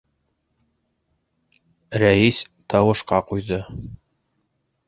Рәис 2.05 2.41
тауышҡа 2.75 3.23
ҡуйҙы. 3.31 3.63